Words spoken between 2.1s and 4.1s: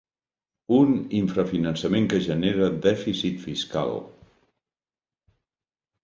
que genera dèficit fiscal.